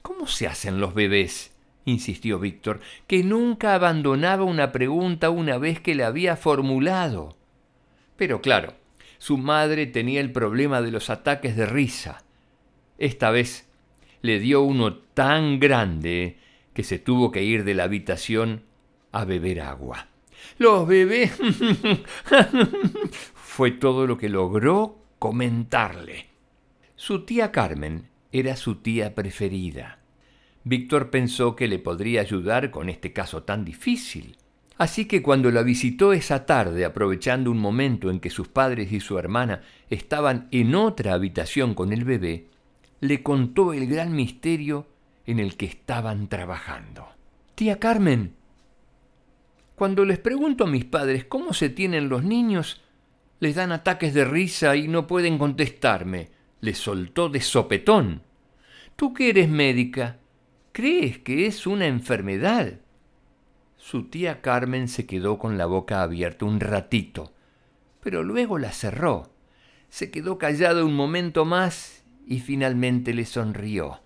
¿Cómo 0.02 0.26
se 0.26 0.46
hacen 0.46 0.80
los 0.80 0.94
bebés? 0.94 1.54
insistió 1.84 2.38
Víctor, 2.38 2.80
que 3.06 3.24
nunca 3.24 3.74
abandonaba 3.74 4.44
una 4.44 4.72
pregunta 4.72 5.30
una 5.30 5.56
vez 5.58 5.80
que 5.80 5.94
la 5.94 6.08
había 6.08 6.36
formulado. 6.36 7.36
Pero 8.16 8.42
claro, 8.42 8.74
su 9.18 9.38
madre 9.38 9.86
tenía 9.86 10.20
el 10.20 10.32
problema 10.32 10.82
de 10.82 10.90
los 10.90 11.08
ataques 11.10 11.56
de 11.56 11.66
risa. 11.66 12.24
Esta 12.98 13.30
vez 13.30 13.68
le 14.22 14.38
dio 14.38 14.62
uno 14.62 14.96
tan 14.96 15.60
grande 15.60 16.38
que 16.74 16.84
se 16.84 16.98
tuvo 16.98 17.30
que 17.30 17.42
ir 17.42 17.64
de 17.64 17.74
la 17.74 17.84
habitación 17.84 18.62
a 19.12 19.24
beber 19.24 19.60
agua. 19.60 20.08
Los 20.58 20.86
bebés 20.86 21.32
fue 23.34 23.72
todo 23.72 24.06
lo 24.06 24.18
que 24.18 24.28
logró 24.28 24.98
comentarle. 25.18 26.26
Su 27.00 27.24
tía 27.24 27.52
Carmen 27.52 28.08
era 28.32 28.56
su 28.56 28.74
tía 28.82 29.14
preferida. 29.14 30.00
Víctor 30.64 31.10
pensó 31.10 31.54
que 31.54 31.68
le 31.68 31.78
podría 31.78 32.22
ayudar 32.22 32.72
con 32.72 32.88
este 32.88 33.12
caso 33.12 33.44
tan 33.44 33.64
difícil. 33.64 34.36
Así 34.78 35.04
que 35.04 35.22
cuando 35.22 35.52
la 35.52 35.62
visitó 35.62 36.12
esa 36.12 36.44
tarde, 36.44 36.84
aprovechando 36.84 37.52
un 37.52 37.58
momento 37.58 38.10
en 38.10 38.18
que 38.18 38.30
sus 38.30 38.48
padres 38.48 38.90
y 38.90 38.98
su 38.98 39.16
hermana 39.16 39.62
estaban 39.88 40.48
en 40.50 40.74
otra 40.74 41.14
habitación 41.14 41.74
con 41.74 41.92
el 41.92 42.04
bebé, 42.04 42.48
le 43.00 43.22
contó 43.22 43.72
el 43.72 43.86
gran 43.86 44.12
misterio 44.12 44.88
en 45.24 45.38
el 45.38 45.56
que 45.56 45.66
estaban 45.66 46.26
trabajando. 46.26 47.06
Tía 47.54 47.78
Carmen, 47.78 48.34
cuando 49.76 50.04
les 50.04 50.18
pregunto 50.18 50.64
a 50.64 50.68
mis 50.68 50.84
padres 50.84 51.26
cómo 51.26 51.52
se 51.52 51.68
tienen 51.68 52.08
los 52.08 52.24
niños, 52.24 52.82
les 53.38 53.54
dan 53.54 53.70
ataques 53.70 54.14
de 54.14 54.24
risa 54.24 54.74
y 54.74 54.88
no 54.88 55.06
pueden 55.06 55.38
contestarme. 55.38 56.36
Le 56.60 56.74
soltó 56.74 57.28
de 57.28 57.40
sopetón. 57.40 58.22
Tú 58.96 59.12
que 59.14 59.30
eres 59.30 59.48
médica, 59.48 60.18
¿crees 60.72 61.18
que 61.18 61.46
es 61.46 61.66
una 61.66 61.86
enfermedad? 61.86 62.80
Su 63.76 64.04
tía 64.04 64.40
Carmen 64.40 64.88
se 64.88 65.06
quedó 65.06 65.38
con 65.38 65.56
la 65.56 65.66
boca 65.66 66.02
abierta 66.02 66.44
un 66.44 66.58
ratito, 66.60 67.32
pero 68.00 68.22
luego 68.24 68.58
la 68.58 68.72
cerró. 68.72 69.30
Se 69.88 70.10
quedó 70.10 70.36
callada 70.36 70.84
un 70.84 70.94
momento 70.94 71.44
más 71.44 72.04
y 72.26 72.40
finalmente 72.40 73.14
le 73.14 73.24
sonrió. 73.24 74.00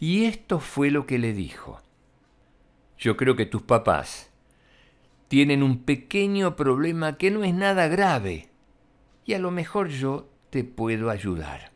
Y 0.00 0.24
esto 0.24 0.60
fue 0.60 0.90
lo 0.90 1.06
que 1.06 1.18
le 1.18 1.32
dijo. 1.32 1.80
Yo 2.98 3.16
creo 3.16 3.36
que 3.36 3.46
tus 3.46 3.62
papás 3.62 4.30
tienen 5.28 5.62
un 5.62 5.82
pequeño 5.84 6.56
problema 6.56 7.16
que 7.16 7.30
no 7.30 7.44
es 7.44 7.54
nada 7.54 7.88
grave 7.88 8.48
y 9.24 9.34
a 9.34 9.38
lo 9.38 9.50
mejor 9.50 9.88
yo 9.88 10.28
te 10.50 10.64
puedo 10.64 11.10
ayudar. 11.10 11.71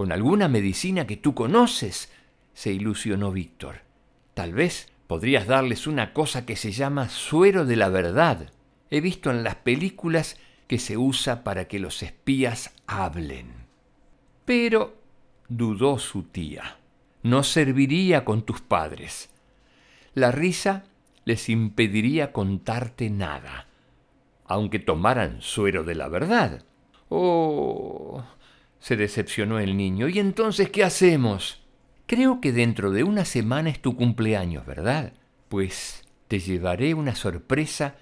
Con 0.00 0.12
alguna 0.12 0.48
medicina 0.48 1.06
que 1.06 1.18
tú 1.18 1.34
conoces, 1.34 2.10
se 2.54 2.72
ilusionó 2.72 3.32
Víctor. 3.32 3.82
Tal 4.32 4.54
vez 4.54 4.90
podrías 5.06 5.46
darles 5.46 5.86
una 5.86 6.14
cosa 6.14 6.46
que 6.46 6.56
se 6.56 6.72
llama 6.72 7.10
suero 7.10 7.66
de 7.66 7.76
la 7.76 7.90
verdad. 7.90 8.50
He 8.90 9.02
visto 9.02 9.30
en 9.30 9.44
las 9.44 9.56
películas 9.56 10.38
que 10.68 10.78
se 10.78 10.96
usa 10.96 11.44
para 11.44 11.68
que 11.68 11.78
los 11.78 12.02
espías 12.02 12.72
hablen. 12.86 13.66
Pero, 14.46 14.96
dudó 15.50 15.98
su 15.98 16.22
tía, 16.22 16.78
no 17.22 17.42
serviría 17.42 18.24
con 18.24 18.46
tus 18.46 18.62
padres. 18.62 19.28
La 20.14 20.32
risa 20.32 20.84
les 21.26 21.50
impediría 21.50 22.32
contarte 22.32 23.10
nada 23.10 23.66
aunque 24.46 24.78
tomaran 24.78 25.42
suero 25.42 25.84
de 25.84 25.94
la 25.94 26.08
verdad. 26.08 26.64
Oh, 27.10 28.24
se 28.80 28.96
decepcionó 28.96 29.58
el 29.58 29.76
niño. 29.76 30.08
¿Y 30.08 30.18
entonces 30.18 30.70
qué 30.70 30.82
hacemos? 30.82 31.62
Creo 32.06 32.40
que 32.40 32.52
dentro 32.52 32.90
de 32.90 33.04
una 33.04 33.24
semana 33.24 33.70
es 33.70 33.80
tu 33.80 33.94
cumpleaños, 33.94 34.66
¿verdad? 34.66 35.12
Pues 35.48 36.02
te 36.26 36.40
llevaré 36.40 36.94
una 36.94 37.14
sorpresa 37.14 37.96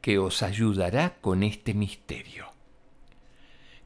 que 0.00 0.18
os 0.18 0.42
ayudará 0.42 1.16
con 1.20 1.42
este 1.44 1.74
misterio. 1.74 2.46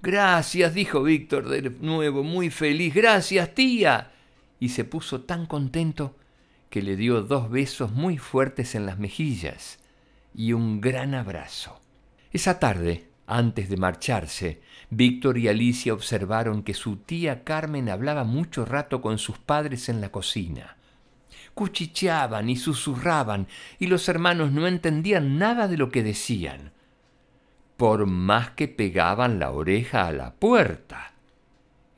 Gracias, 0.01 0.73
dijo 0.73 1.03
Víctor 1.03 1.49
de 1.49 1.71
nuevo, 1.81 2.23
muy 2.23 2.49
feliz. 2.51 2.95
Gracias, 2.95 3.55
tía. 3.55 4.13
Y 4.59 4.71
se 4.71 4.85
puso 4.85 5.23
tan 5.23 5.47
contento 5.47 6.17
que 6.71 6.81
le 6.81 6.97
dio 6.97 7.23
dos 7.23 7.51
besos 7.51 7.93
muy 7.93 8.17
fuertes 8.17 8.75
en 8.75 8.87
las 8.87 8.99
mejillas 8.99 9.79
y 10.35 10.53
un 10.53 10.81
gran 10.81 11.15
abrazo. 11.15 11.81
Esa 12.33 12.59
tarde, 12.59 13.06
antes 13.27 13.69
de 13.69 13.77
marcharse, 13.77 14.61
Víctor 14.91 15.39
y 15.39 15.49
Alicia 15.49 15.93
observaron 15.93 16.63
que 16.63 16.75
su 16.75 16.97
tía 16.97 17.45
Carmen 17.45 17.89
hablaba 17.89 18.25
mucho 18.25 18.65
rato 18.65 19.01
con 19.01 19.19
sus 19.19 19.39
padres 19.39 19.89
en 19.89 20.01
la 20.01 20.11
cocina. 20.11 20.77
Cuchicheaban 21.55 22.49
y 22.51 22.57
susurraban, 22.57 23.49
y 23.79 23.87
los 23.87 24.09
hermanos 24.09 24.53
no 24.53 24.67
entendían 24.67 25.39
nada 25.39 25.69
de 25.69 25.77
lo 25.77 25.91
que 25.91 26.03
decían, 26.03 26.73
por 27.77 28.07
más 28.07 28.51
que 28.51 28.69
pegaban 28.69 29.39
la 29.39 29.51
oreja 29.51 30.07
a 30.07 30.13
la 30.13 30.35
puerta. 30.35 31.13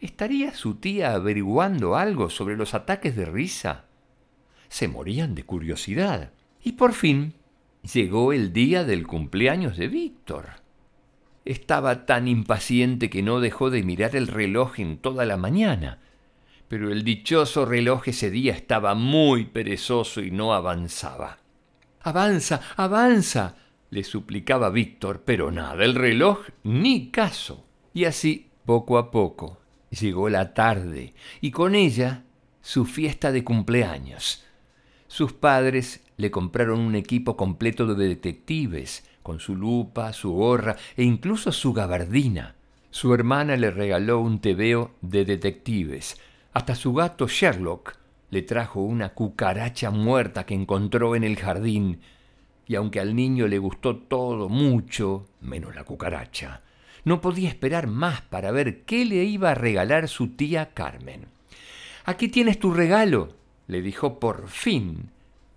¿Estaría 0.00 0.54
su 0.54 0.76
tía 0.76 1.12
averiguando 1.12 1.96
algo 1.96 2.30
sobre 2.30 2.56
los 2.56 2.74
ataques 2.74 3.16
de 3.16 3.24
risa? 3.24 3.84
Se 4.68 4.88
morían 4.88 5.34
de 5.34 5.44
curiosidad. 5.44 6.32
Y 6.62 6.72
por 6.72 6.92
fin 6.92 7.34
Llegó 7.82 8.32
el 8.32 8.52
día 8.52 8.84
del 8.84 9.06
cumpleaños 9.06 9.76
de 9.76 9.88
Víctor. 9.88 10.46
Estaba 11.48 12.04
tan 12.04 12.28
impaciente 12.28 13.08
que 13.08 13.22
no 13.22 13.40
dejó 13.40 13.70
de 13.70 13.82
mirar 13.82 14.14
el 14.14 14.26
reloj 14.26 14.80
en 14.80 14.98
toda 14.98 15.24
la 15.24 15.38
mañana, 15.38 15.98
pero 16.68 16.92
el 16.92 17.04
dichoso 17.04 17.64
reloj 17.64 18.06
ese 18.08 18.30
día 18.30 18.52
estaba 18.52 18.94
muy 18.94 19.46
perezoso 19.46 20.20
y 20.20 20.30
no 20.30 20.52
avanzaba. 20.52 21.38
Avanza, 22.02 22.60
avanza, 22.76 23.56
le 23.88 24.04
suplicaba 24.04 24.68
Víctor, 24.68 25.22
pero 25.24 25.50
nada, 25.50 25.82
el 25.86 25.94
reloj 25.94 26.40
ni 26.64 27.10
caso. 27.10 27.64
Y 27.94 28.04
así, 28.04 28.50
poco 28.66 28.98
a 28.98 29.10
poco, 29.10 29.58
llegó 29.88 30.28
la 30.28 30.52
tarde, 30.52 31.14
y 31.40 31.50
con 31.50 31.74
ella 31.74 32.24
su 32.60 32.84
fiesta 32.84 33.32
de 33.32 33.42
cumpleaños. 33.42 34.44
Sus 35.06 35.32
padres 35.32 36.04
le 36.18 36.30
compraron 36.30 36.80
un 36.80 36.94
equipo 36.94 37.38
completo 37.38 37.86
de 37.86 38.06
detectives, 38.06 39.07
con 39.28 39.40
su 39.40 39.54
lupa, 39.54 40.14
su 40.14 40.32
gorra 40.32 40.74
e 40.96 41.02
incluso 41.02 41.52
su 41.52 41.74
gabardina. 41.74 42.54
Su 42.88 43.12
hermana 43.12 43.58
le 43.58 43.70
regaló 43.70 44.20
un 44.20 44.40
tebeo 44.40 44.92
de 45.02 45.26
detectives. 45.26 46.18
Hasta 46.54 46.74
su 46.74 46.94
gato 46.94 47.28
Sherlock 47.28 47.94
le 48.30 48.40
trajo 48.40 48.80
una 48.80 49.10
cucaracha 49.10 49.90
muerta 49.90 50.46
que 50.46 50.54
encontró 50.54 51.14
en 51.14 51.24
el 51.24 51.36
jardín. 51.36 52.00
Y 52.66 52.74
aunque 52.76 53.00
al 53.00 53.14
niño 53.14 53.48
le 53.48 53.58
gustó 53.58 53.98
todo 53.98 54.48
mucho, 54.48 55.26
menos 55.42 55.74
la 55.74 55.84
cucaracha, 55.84 56.62
no 57.04 57.20
podía 57.20 57.50
esperar 57.50 57.86
más 57.86 58.22
para 58.22 58.50
ver 58.50 58.84
qué 58.84 59.04
le 59.04 59.24
iba 59.24 59.50
a 59.50 59.54
regalar 59.54 60.08
su 60.08 60.28
tía 60.28 60.70
Carmen. 60.72 61.26
Aquí 62.06 62.28
tienes 62.28 62.58
tu 62.58 62.72
regalo, 62.72 63.34
le 63.66 63.82
dijo 63.82 64.18
por 64.20 64.48
fin, 64.48 65.10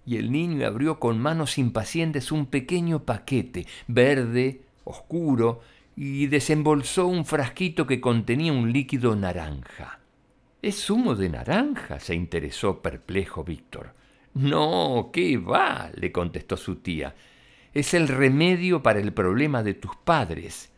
y 0.05 0.17
el 0.17 0.31
niño 0.31 0.65
abrió 0.65 0.99
con 0.99 1.19
manos 1.19 1.57
impacientes 1.57 2.31
un 2.31 2.47
pequeño 2.47 3.03
paquete, 3.03 3.67
verde, 3.87 4.61
oscuro, 4.83 5.61
y 5.95 6.27
desembolsó 6.27 7.07
un 7.07 7.25
frasquito 7.25 7.85
que 7.85 8.01
contenía 8.01 8.53
un 8.53 8.71
líquido 8.71 9.15
naranja. 9.15 9.99
¿Es 10.61 10.85
zumo 10.85 11.15
de 11.15 11.29
naranja? 11.29 11.99
se 11.99 12.15
interesó 12.15 12.81
perplejo 12.81 13.43
Víctor. 13.43 13.93
No, 14.33 15.09
¿qué 15.11 15.37
va? 15.37 15.91
le 15.95 16.11
contestó 16.11 16.55
su 16.57 16.77
tía. 16.77 17.15
Es 17.73 17.93
el 17.93 18.07
remedio 18.07 18.81
para 18.81 18.99
el 18.99 19.13
problema 19.13 19.63
de 19.63 19.73
tus 19.73 19.95
padres, 19.95 20.71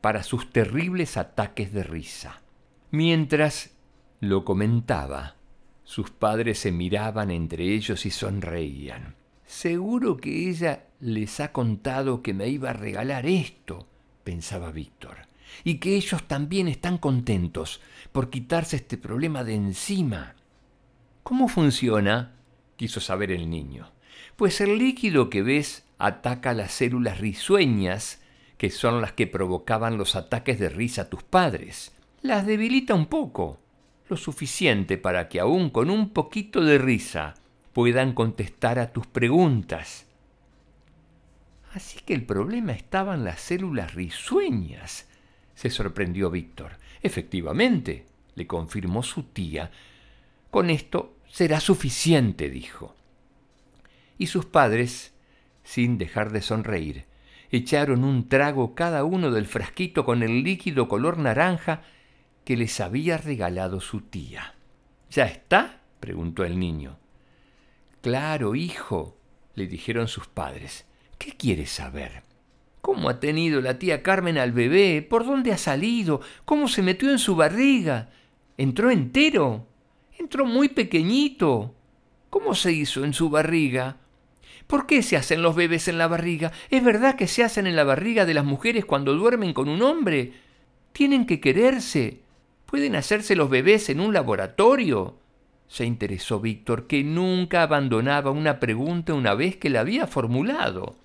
para 0.00 0.22
sus 0.22 0.50
terribles 0.50 1.16
ataques 1.16 1.72
de 1.72 1.82
risa. 1.82 2.42
Mientras 2.90 3.70
lo 4.20 4.44
comentaba, 4.44 5.36
sus 5.90 6.12
padres 6.12 6.60
se 6.60 6.70
miraban 6.70 7.32
entre 7.32 7.74
ellos 7.74 8.06
y 8.06 8.12
sonreían. 8.12 9.16
Seguro 9.44 10.18
que 10.18 10.48
ella 10.48 10.84
les 11.00 11.40
ha 11.40 11.50
contado 11.50 12.22
que 12.22 12.32
me 12.32 12.46
iba 12.46 12.70
a 12.70 12.74
regalar 12.74 13.26
esto, 13.26 13.88
pensaba 14.22 14.70
Víctor, 14.70 15.16
y 15.64 15.78
que 15.78 15.96
ellos 15.96 16.28
también 16.28 16.68
están 16.68 16.96
contentos 16.96 17.80
por 18.12 18.30
quitarse 18.30 18.76
este 18.76 18.98
problema 18.98 19.42
de 19.42 19.56
encima. 19.56 20.36
¿Cómo 21.24 21.48
funciona? 21.48 22.36
quiso 22.76 23.00
saber 23.00 23.32
el 23.32 23.50
niño. 23.50 23.90
Pues 24.36 24.60
el 24.60 24.78
líquido 24.78 25.28
que 25.28 25.42
ves 25.42 25.82
ataca 25.98 26.54
las 26.54 26.70
células 26.70 27.18
risueñas, 27.18 28.22
que 28.58 28.70
son 28.70 29.00
las 29.00 29.14
que 29.14 29.26
provocaban 29.26 29.98
los 29.98 30.14
ataques 30.14 30.60
de 30.60 30.68
risa 30.68 31.02
a 31.02 31.10
tus 31.10 31.24
padres. 31.24 31.90
Las 32.22 32.46
debilita 32.46 32.94
un 32.94 33.06
poco, 33.06 33.58
lo 34.10 34.16
suficiente 34.16 34.98
para 34.98 35.28
que 35.28 35.40
aún 35.40 35.70
con 35.70 35.88
un 35.88 36.10
poquito 36.10 36.62
de 36.62 36.78
risa 36.78 37.34
puedan 37.72 38.12
contestar 38.12 38.78
a 38.78 38.92
tus 38.92 39.06
preguntas. 39.06 40.06
Así 41.72 42.00
que 42.04 42.14
el 42.14 42.24
problema 42.24 42.72
estaba 42.72 43.14
en 43.14 43.24
las 43.24 43.40
células 43.40 43.94
risueñas. 43.94 45.08
se 45.54 45.70
sorprendió 45.70 46.30
Víctor. 46.30 46.78
Efectivamente, 47.02 48.06
le 48.34 48.46
confirmó 48.46 49.02
su 49.02 49.24
tía. 49.24 49.70
Con 50.50 50.70
esto 50.70 51.16
será 51.28 51.60
suficiente, 51.60 52.48
dijo. 52.48 52.96
Y 54.18 54.26
sus 54.26 54.46
padres, 54.46 55.12
sin 55.62 55.98
dejar 55.98 56.32
de 56.32 56.42
sonreír, 56.42 57.04
echaron 57.50 58.04
un 58.04 58.28
trago 58.28 58.74
cada 58.74 59.04
uno 59.04 59.30
del 59.30 59.46
frasquito 59.46 60.04
con 60.04 60.22
el 60.22 60.42
líquido 60.42 60.88
color 60.88 61.18
naranja 61.18 61.82
que 62.44 62.56
les 62.56 62.80
había 62.80 63.18
regalado 63.18 63.80
su 63.80 64.00
tía. 64.00 64.54
¿Ya 65.10 65.24
está? 65.24 65.80
preguntó 66.00 66.44
el 66.44 66.58
niño. 66.58 66.98
Claro, 68.00 68.54
hijo, 68.54 69.16
le 69.54 69.66
dijeron 69.66 70.08
sus 70.08 70.26
padres. 70.26 70.86
¿Qué 71.18 71.32
quieres 71.32 71.70
saber? 71.70 72.22
¿Cómo 72.80 73.10
ha 73.10 73.20
tenido 73.20 73.60
la 73.60 73.78
tía 73.78 74.02
Carmen 74.02 74.38
al 74.38 74.52
bebé? 74.52 75.06
¿Por 75.08 75.26
dónde 75.26 75.52
ha 75.52 75.58
salido? 75.58 76.20
¿Cómo 76.44 76.66
se 76.66 76.82
metió 76.82 77.10
en 77.10 77.18
su 77.18 77.36
barriga? 77.36 78.08
¿Entró 78.56 78.90
entero? 78.90 79.66
Entró 80.18 80.46
muy 80.46 80.70
pequeñito. 80.70 81.74
¿Cómo 82.30 82.54
se 82.54 82.72
hizo 82.72 83.04
en 83.04 83.12
su 83.12 83.28
barriga? 83.28 83.98
¿Por 84.66 84.86
qué 84.86 85.02
se 85.02 85.16
hacen 85.16 85.42
los 85.42 85.56
bebés 85.56 85.88
en 85.88 85.98
la 85.98 86.06
barriga? 86.06 86.52
¿Es 86.70 86.82
verdad 86.82 87.16
que 87.16 87.26
se 87.26 87.42
hacen 87.42 87.66
en 87.66 87.76
la 87.76 87.84
barriga 87.84 88.24
de 88.24 88.34
las 88.34 88.44
mujeres 88.44 88.84
cuando 88.84 89.14
duermen 89.14 89.52
con 89.52 89.68
un 89.68 89.82
hombre? 89.82 90.32
Tienen 90.92 91.26
que 91.26 91.40
quererse. 91.40 92.20
¿Pueden 92.70 92.94
hacerse 92.94 93.34
los 93.34 93.50
bebés 93.50 93.88
en 93.90 94.00
un 94.00 94.14
laboratorio? 94.14 95.18
Se 95.66 95.84
interesó 95.84 96.38
Víctor, 96.40 96.86
que 96.86 97.02
nunca 97.02 97.62
abandonaba 97.62 98.30
una 98.30 98.60
pregunta 98.60 99.12
una 99.12 99.34
vez 99.34 99.56
que 99.56 99.70
la 99.70 99.80
había 99.80 100.06
formulado 100.06 100.96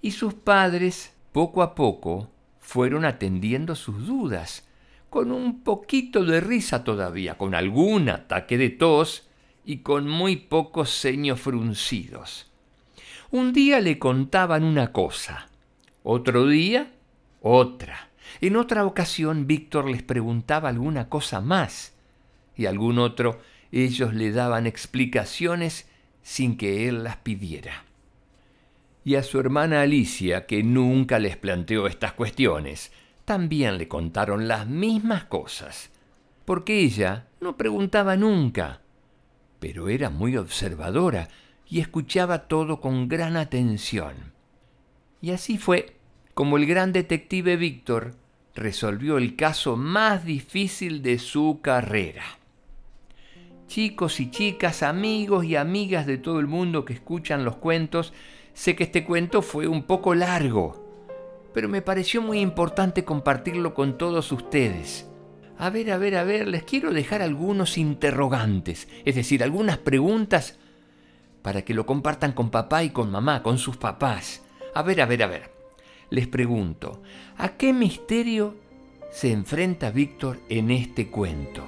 y 0.00 0.10
sus 0.10 0.34
padres, 0.34 1.14
poco 1.32 1.62
a 1.62 1.74
poco, 1.74 2.28
fueron 2.60 3.04
atendiendo 3.04 3.74
sus 3.74 4.06
dudas, 4.06 4.68
con 5.08 5.30
un 5.30 5.62
poquito 5.62 6.24
de 6.24 6.40
risa 6.40 6.84
todavía, 6.84 7.38
con 7.38 7.54
algún 7.54 8.08
ataque 8.08 8.58
de 8.58 8.70
tos 8.70 9.28
y 9.64 9.78
con 9.78 10.08
muy 10.08 10.36
pocos 10.36 10.90
ceños 10.90 11.40
fruncidos. 11.40 12.50
Un 13.30 13.52
día 13.52 13.80
le 13.80 13.98
contaban 13.98 14.64
una 14.64 14.92
cosa, 14.92 15.48
otro 16.02 16.46
día 16.46 16.92
otra. 17.40 18.11
En 18.40 18.56
otra 18.56 18.84
ocasión 18.84 19.46
Víctor 19.46 19.90
les 19.90 20.02
preguntaba 20.02 20.68
alguna 20.68 21.08
cosa 21.08 21.40
más 21.40 21.94
y 22.56 22.66
algún 22.66 22.98
otro 22.98 23.40
ellos 23.70 24.14
le 24.14 24.32
daban 24.32 24.66
explicaciones 24.66 25.88
sin 26.22 26.56
que 26.56 26.88
él 26.88 27.04
las 27.04 27.16
pidiera 27.16 27.84
y 29.04 29.16
a 29.16 29.22
su 29.22 29.40
hermana 29.40 29.82
Alicia, 29.82 30.46
que 30.46 30.62
nunca 30.62 31.18
les 31.18 31.36
planteó 31.36 31.86
estas 31.86 32.12
cuestiones, 32.12 32.92
también 33.24 33.78
le 33.78 33.88
contaron 33.88 34.48
las 34.48 34.66
mismas 34.66 35.24
cosas, 35.24 35.90
porque 36.44 36.80
ella 36.80 37.26
no 37.40 37.56
preguntaba 37.56 38.16
nunca, 38.16 38.80
pero 39.58 39.88
era 39.88 40.10
muy 40.10 40.36
observadora 40.36 41.28
y 41.68 41.80
escuchaba 41.80 42.46
todo 42.46 42.80
con 42.80 43.08
gran 43.08 43.36
atención. 43.36 44.32
Y 45.20 45.30
así 45.30 45.58
fue 45.58 45.96
como 46.34 46.56
el 46.56 46.66
gran 46.66 46.92
detective 46.92 47.56
Víctor 47.56 48.14
resolvió 48.54 49.18
el 49.18 49.36
caso 49.36 49.76
más 49.76 50.24
difícil 50.24 51.02
de 51.02 51.18
su 51.18 51.60
carrera. 51.62 52.24
Chicos 53.66 54.20
y 54.20 54.30
chicas, 54.30 54.82
amigos 54.82 55.44
y 55.44 55.56
amigas 55.56 56.06
de 56.06 56.18
todo 56.18 56.40
el 56.40 56.46
mundo 56.46 56.84
que 56.84 56.92
escuchan 56.92 57.44
los 57.44 57.56
cuentos, 57.56 58.12
Sé 58.54 58.76
que 58.76 58.84
este 58.84 59.04
cuento 59.04 59.42
fue 59.42 59.66
un 59.66 59.84
poco 59.84 60.14
largo, 60.14 60.84
pero 61.54 61.68
me 61.68 61.82
pareció 61.82 62.20
muy 62.20 62.40
importante 62.40 63.04
compartirlo 63.04 63.74
con 63.74 63.96
todos 63.96 64.30
ustedes. 64.30 65.08
A 65.58 65.70
ver, 65.70 65.90
a 65.90 65.98
ver, 65.98 66.16
a 66.16 66.24
ver, 66.24 66.48
les 66.48 66.62
quiero 66.64 66.92
dejar 66.92 67.22
algunos 67.22 67.78
interrogantes, 67.78 68.88
es 69.04 69.14
decir, 69.14 69.42
algunas 69.42 69.78
preguntas 69.78 70.58
para 71.40 71.62
que 71.62 71.74
lo 71.74 71.86
compartan 71.86 72.32
con 72.32 72.50
papá 72.50 72.84
y 72.84 72.90
con 72.90 73.10
mamá, 73.10 73.42
con 73.42 73.58
sus 73.58 73.76
papás. 73.76 74.42
A 74.74 74.82
ver, 74.82 75.00
a 75.00 75.06
ver, 75.06 75.22
a 75.22 75.26
ver. 75.26 75.51
Les 76.12 76.26
pregunto, 76.26 77.00
¿a 77.38 77.56
qué 77.56 77.72
misterio 77.72 78.54
se 79.10 79.32
enfrenta 79.32 79.90
Víctor 79.90 80.40
en 80.50 80.70
este 80.70 81.06
cuento? 81.06 81.62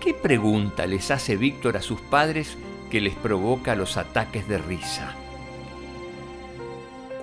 ¿Qué 0.00 0.14
pregunta 0.14 0.84
les 0.84 1.12
hace 1.12 1.36
Víctor 1.36 1.76
a 1.76 1.80
sus 1.80 2.00
padres 2.00 2.58
que 2.90 3.00
les 3.00 3.14
provoca 3.14 3.76
los 3.76 3.96
ataques 3.96 4.48
de 4.48 4.58
risa? 4.58 5.14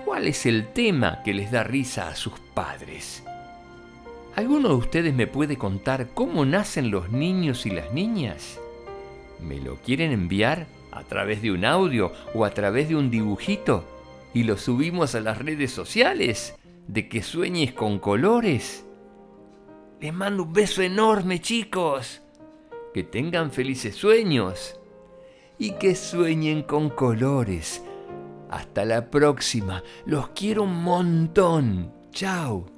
¿Cuál 0.06 0.28
es 0.28 0.46
el 0.46 0.68
tema 0.68 1.22
que 1.22 1.34
les 1.34 1.50
da 1.50 1.62
risa 1.62 2.08
a 2.08 2.16
sus 2.16 2.40
padres? 2.54 3.22
¿Alguno 4.34 4.70
de 4.70 4.76
ustedes 4.76 5.12
me 5.12 5.26
puede 5.26 5.58
contar 5.58 6.08
cómo 6.14 6.46
nacen 6.46 6.90
los 6.90 7.10
niños 7.10 7.66
y 7.66 7.70
las 7.70 7.92
niñas? 7.92 8.58
¿Me 9.46 9.60
lo 9.60 9.76
quieren 9.76 10.12
enviar 10.12 10.68
a 10.90 11.02
través 11.02 11.42
de 11.42 11.50
un 11.52 11.66
audio 11.66 12.14
o 12.32 12.46
a 12.46 12.50
través 12.52 12.88
de 12.88 12.96
un 12.96 13.10
dibujito 13.10 13.84
y 14.36 14.42
lo 14.42 14.58
subimos 14.58 15.14
a 15.14 15.20
las 15.20 15.38
redes 15.38 15.72
sociales? 15.72 16.54
¿De 16.88 17.08
que 17.08 17.22
sueñes 17.22 17.72
con 17.72 17.98
colores? 17.98 18.84
Les 19.98 20.12
mando 20.12 20.42
un 20.42 20.52
beso 20.52 20.82
enorme 20.82 21.40
chicos. 21.40 22.20
Que 22.92 23.02
tengan 23.02 23.50
felices 23.50 23.96
sueños 23.96 24.78
y 25.58 25.70
que 25.78 25.94
sueñen 25.94 26.64
con 26.64 26.90
colores 26.90 27.82
hasta 28.50 28.84
la 28.84 29.10
próxima. 29.10 29.82
Los 30.04 30.28
quiero 30.28 30.64
un 30.64 30.82
montón. 30.82 31.94
Chao. 32.10 32.75